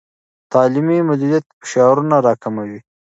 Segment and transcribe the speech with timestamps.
[0.51, 2.79] تعلیمي مدیریت فشارونه راکموي.